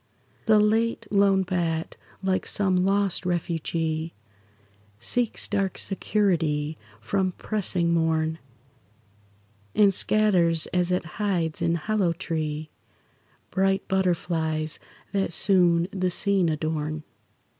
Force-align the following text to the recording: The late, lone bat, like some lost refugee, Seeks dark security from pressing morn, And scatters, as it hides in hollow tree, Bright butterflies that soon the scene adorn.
The 0.47 0.57
late, 0.59 1.05
lone 1.11 1.43
bat, 1.43 1.95
like 2.23 2.47
some 2.47 2.77
lost 2.83 3.23
refugee, 3.23 4.15
Seeks 4.99 5.47
dark 5.47 5.77
security 5.77 6.75
from 6.99 7.33
pressing 7.33 7.93
morn, 7.93 8.39
And 9.75 9.93
scatters, 9.93 10.65
as 10.73 10.91
it 10.91 11.05
hides 11.21 11.61
in 11.61 11.75
hollow 11.75 12.13
tree, 12.13 12.71
Bright 13.51 13.87
butterflies 13.87 14.79
that 15.11 15.31
soon 15.31 15.87
the 15.91 16.09
scene 16.09 16.49
adorn. 16.49 17.03